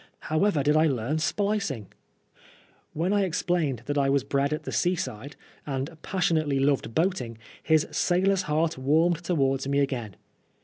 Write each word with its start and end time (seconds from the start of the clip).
However 0.31 0.63
did 0.63 0.75
I 0.75 0.87
learn 0.87 1.19
splicing 1.19 1.85
I 1.85 2.35
When 2.93 3.13
I 3.13 3.21
explained 3.23 3.83
that 3.85 3.99
I 3.99 4.09
was 4.09 4.23
bred 4.23 4.51
at 4.51 4.63
the 4.63 4.71
seaside, 4.71 5.35
and 5.63 5.95
passionately 6.01 6.59
loved 6.59 6.95
boating, 6.95 7.37
his 7.61 7.85
sailor's 7.91 8.41
heart 8.49 8.79
warmed 8.79 9.23
towards 9.23 9.67
me 9.67 9.77
again. 9.77 10.15